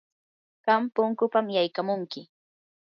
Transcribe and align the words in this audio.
qam 0.63 0.81
punkupam 0.95 1.47
yaykamunki. 1.55 2.21